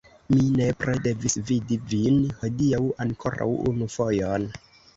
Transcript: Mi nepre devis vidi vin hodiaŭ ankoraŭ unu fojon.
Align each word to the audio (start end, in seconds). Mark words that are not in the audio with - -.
Mi 0.35 0.45
nepre 0.53 0.95
devis 1.07 1.35
vidi 1.49 1.77
vin 1.93 2.17
hodiaŭ 2.41 2.81
ankoraŭ 3.07 3.51
unu 3.69 3.93
fojon. 3.99 4.53